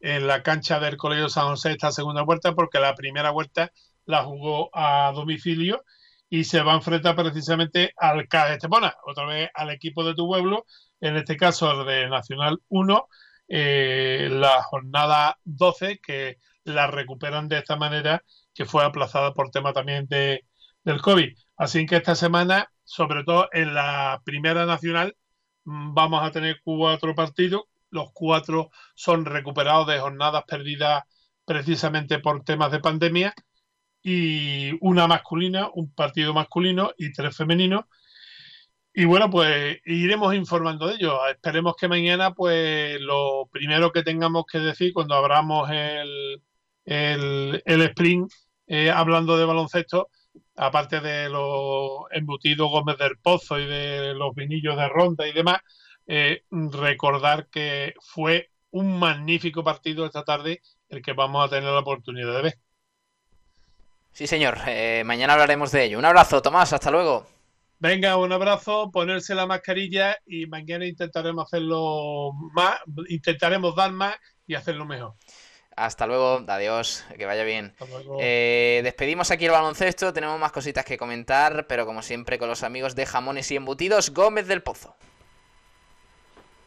[0.00, 3.72] en la cancha del Colegio San José esta segunda vuelta porque la primera vuelta
[4.04, 5.84] la jugó a domicilio
[6.28, 10.26] y se va a enfrentar precisamente al CAS Estepona, otra vez al equipo de tu
[10.26, 10.64] pueblo,
[11.00, 13.08] en este caso de Nacional 1,
[13.48, 18.22] eh, la jornada 12, que la recuperan de esta manera,
[18.54, 20.44] que fue aplazada por tema también de,
[20.82, 21.36] del COVID.
[21.56, 25.16] Así que esta semana, sobre todo en la primera nacional,
[25.64, 31.04] mm, vamos a tener cuatro partidos los cuatro son recuperados de jornadas perdidas
[31.44, 33.34] precisamente por temas de pandemia
[34.02, 37.84] y una masculina, un partido masculino y tres femeninos.
[38.94, 41.26] Y bueno, pues iremos informando de ello.
[41.28, 46.42] Esperemos que mañana, pues lo primero que tengamos que decir cuando abramos el,
[46.84, 48.32] el, el sprint
[48.94, 50.10] hablando de baloncesto,
[50.56, 55.60] aparte de los embutidos Gómez del Pozo y de los vinillos de ronda y demás,
[56.06, 61.80] eh, recordar que fue un magnífico partido esta tarde el que vamos a tener la
[61.80, 62.58] oportunidad de ver.
[64.12, 64.58] Sí, señor.
[64.66, 65.98] Eh, mañana hablaremos de ello.
[65.98, 66.72] Un abrazo, Tomás.
[66.72, 67.26] Hasta luego.
[67.78, 74.54] Venga, un abrazo, ponerse la mascarilla y mañana intentaremos hacerlo más, intentaremos dar más y
[74.54, 75.14] hacerlo mejor.
[75.76, 77.74] Hasta luego, adiós, que vaya bien.
[78.18, 82.62] Eh, despedimos aquí el baloncesto, tenemos más cositas que comentar, pero como siempre con los
[82.62, 84.96] amigos de Jamones y Embutidos Gómez del Pozo.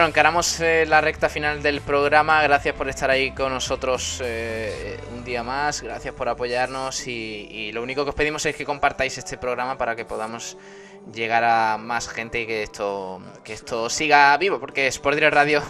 [0.00, 2.42] Bueno, encaramos eh, la recta final del programa.
[2.42, 5.82] Gracias por estar ahí con nosotros eh, un día más.
[5.82, 7.06] Gracias por apoyarnos.
[7.06, 10.56] Y, lo único que os pedimos es que compartáis este programa para que podamos
[11.12, 14.58] llegar a más gente y que esto, que esto siga vivo.
[14.58, 15.62] Porque Sport Direct Radio,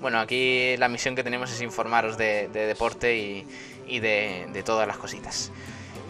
[0.00, 3.14] bueno, aquí la misión que tenemos es informaros de, deporte
[3.86, 5.52] y, de, todas las cositas.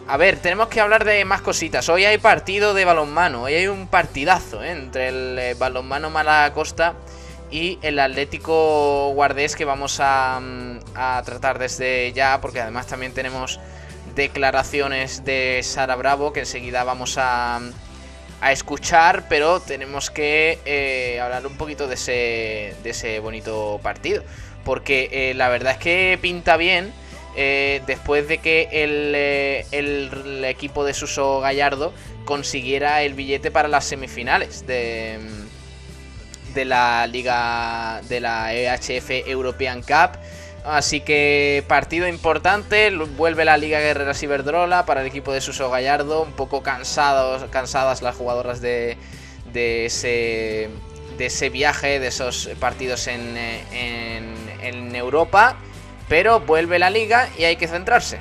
[0.07, 1.89] A ver, tenemos que hablar de más cositas.
[1.89, 3.43] Hoy hay partido de balonmano.
[3.43, 4.71] Hoy hay un partidazo ¿eh?
[4.71, 6.95] entre el balonmano Malacosta
[7.51, 13.59] y el Atlético Guardés que vamos mm, a, tratar desde ya, porque además también tenemos
[14.15, 17.59] declaraciones de Sara Bravo que enseguida vamos a,
[18.41, 24.23] a escuchar, pero tenemos que eh, hablar un poquito de ese, de ese bonito partido,
[24.63, 26.93] porque eh, la verdad es que pinta bien.
[27.37, 29.13] Eh, después de que el,
[29.73, 31.91] el equipo de Suso Gallardo
[32.23, 35.19] consiguiera el billete para las semifinales de,
[36.55, 40.17] de la liga de la EHF European Cup.
[40.63, 46.23] Así que partido importante, vuelve la Liga Guerrera Ciberdrola para el equipo de Suso Gallardo,
[46.23, 48.97] un poco cansados, cansadas las jugadoras de,
[49.53, 50.69] de, ese,
[51.19, 55.57] de ese viaje, de esos partidos en, en Europa,
[56.09, 58.17] pero vuelve la liga y hay que centrarse.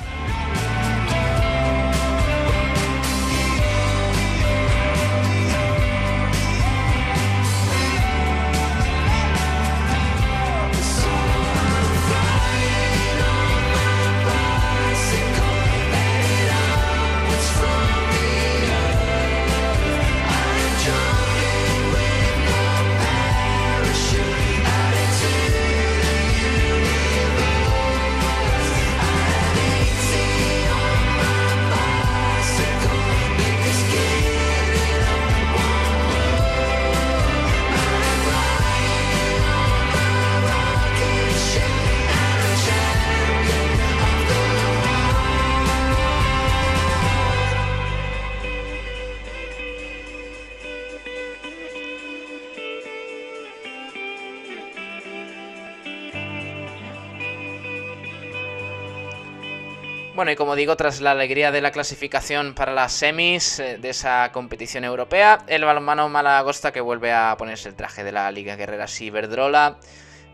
[60.37, 64.85] Como digo, tras la alegría de la clasificación para las semis eh, de esa competición
[64.85, 69.79] europea, el balonmano Malagosta que vuelve a ponerse el traje de la Liga Guerrera Ciberdrola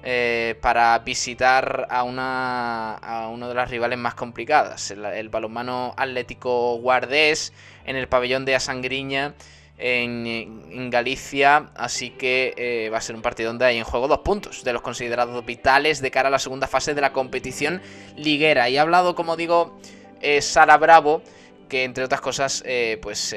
[0.02, 6.76] eh, para visitar a una a uno de las rivales más complicadas, el balonmano Atlético
[6.76, 7.52] Guardés
[7.84, 9.34] en el pabellón de Asangriña
[9.80, 14.20] en, Galicia, así que eh, va a ser un partido donde hay en juego dos
[14.20, 17.80] puntos de los considerados vitales de cara a la segunda fase de la competición
[18.16, 18.68] liguera.
[18.68, 19.78] Y ha hablado, como digo,
[20.20, 21.22] eh, Sara Bravo,
[21.68, 23.34] que entre otras cosas, eh, pues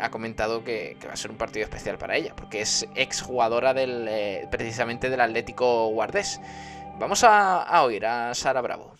[0.00, 4.08] ha comentado que, va a ser un partido especial para ella, porque es exjugadora del,
[4.50, 6.40] precisamente del Atlético Guardés.
[6.98, 8.94] Vamos a, a oír a Sara Bravo.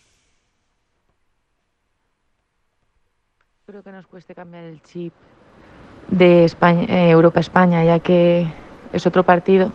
[3.65, 5.13] Creo que nos cueste cambiar el chip
[6.07, 8.47] de España, eh, Europa-España, ya que
[8.93, 9.71] es otro partido.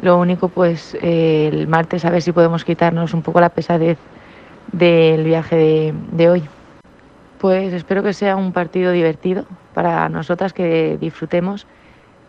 [0.00, 3.98] Lo único, pues eh, el martes a ver si podemos quitarnos un poco la pesadez
[4.72, 6.42] del viaje de, hoy.
[7.38, 11.66] Pues espero que sea un partido divertido para nosotras, que disfrutemos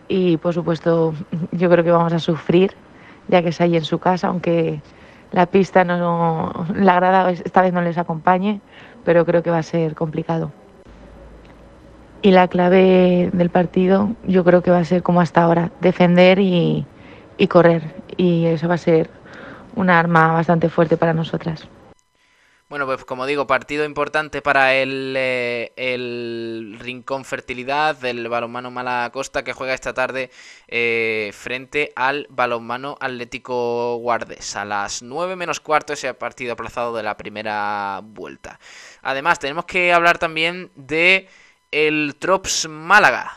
[0.08, 1.14] y por supuesto
[1.52, 2.74] yo creo que vamos a sufrir,
[3.28, 4.80] ya que es ahí en su casa, aunque
[5.32, 8.60] la pista no, la grada esta vez no les acompañe,
[9.04, 10.52] pero creo que va a ser complicado.
[12.26, 16.40] Y la clave del partido yo creo que va a ser como hasta ahora, defender
[16.40, 16.84] y,
[17.48, 17.94] correr.
[18.16, 19.08] Y eso va a ser
[19.76, 21.68] una arma bastante fuerte para nosotras.
[22.68, 29.44] Bueno, pues como digo, partido importante para el, eh, el Rincón Fertilidad del balonmano Malacosta
[29.44, 30.32] que juega esta tarde
[30.66, 37.04] eh, frente al balonmano Atlético Guardes a las 9 menos cuarto ese partido aplazado de
[37.04, 38.58] la primera vuelta.
[39.02, 41.28] Además, tenemos que hablar también de
[41.76, 43.36] el Trops Málaga.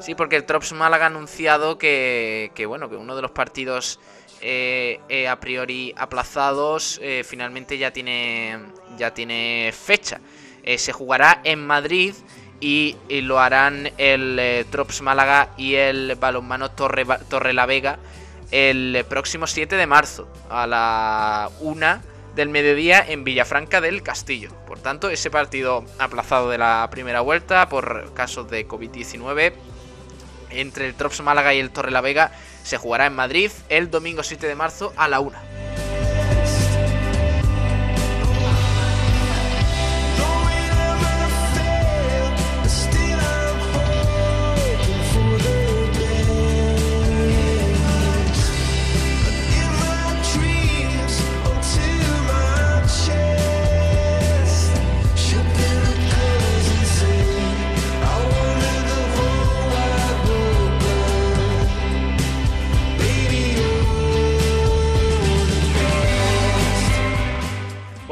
[0.00, 4.00] Sí, porque el Trops Málaga ha anunciado que, bueno, que uno de los partidos
[4.40, 8.58] eh, eh, a priori aplazados eh, finalmente ya tiene,
[8.98, 10.20] ya tiene fecha.
[10.76, 12.14] se jugará en Madrid
[12.60, 17.98] y, lo harán el eh, Trops Málaga y el balonmano Torre, Torre la Vega
[18.50, 22.00] el próximo 7 de marzo a la 1
[22.34, 24.50] del mediodía en Villafranca del Castillo.
[24.66, 29.54] Por tanto, ese partido aplazado de la primera vuelta por casos de COVID-19
[30.50, 32.32] entre el Trops Málaga y el Torre la Vega
[32.62, 35.36] se jugará en Madrid el domingo 7 de marzo a la 1.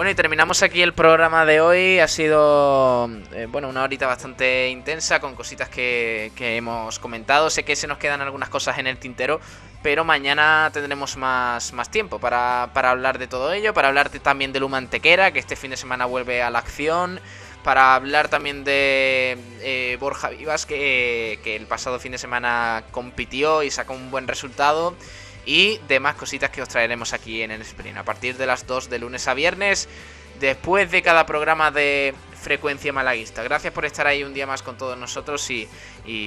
[0.04, 1.98] Bueno, y terminamos aquí el programa de hoy.
[1.98, 7.48] Ha sido, eh, bueno, una horita bastante intensa con cositas que, hemos comentado.
[7.48, 9.40] Sé que se nos quedan algunas cosas en el tintero,
[9.82, 14.52] pero mañana tendremos más, más tiempo para, para hablar de todo ello, para hablar también
[14.52, 17.18] de Luma Antequera, que este fin de semana vuelve a la acción
[17.62, 23.62] para hablar también de eh, Borja Vivas, que, que, el pasado fin de semana compitió
[23.62, 24.94] y sacó un buen resultado.
[25.46, 27.98] Y demás cositas que os traeremos aquí en el sprint.
[27.98, 29.88] A partir de las 2 de lunes a viernes,
[30.40, 33.42] después de cada programa de frecuencia malaguista.
[33.42, 35.68] Gracias por estar ahí un día más con todos nosotros y,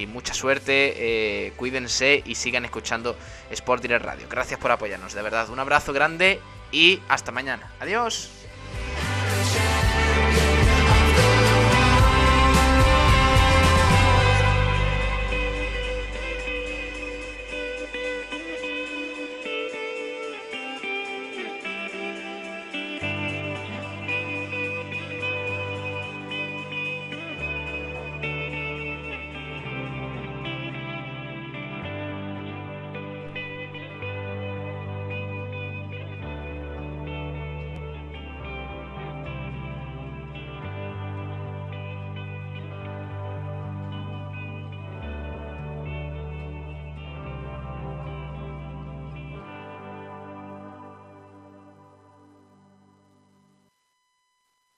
[0.08, 0.94] mucha suerte.
[0.96, 3.16] Eh, cuídense y sigan escuchando
[3.50, 4.26] Sport Direct Radio.
[4.28, 5.48] Gracias por apoyarnos, de verdad.
[5.48, 6.40] Un abrazo grande
[6.72, 7.70] y hasta mañana.
[7.80, 8.37] Adiós.